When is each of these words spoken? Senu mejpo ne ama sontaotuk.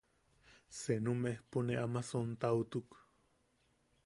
Senu 0.79 1.11
mejpo 1.21 1.57
ne 1.67 1.73
ama 1.85 2.01
sontaotuk. 2.09 2.89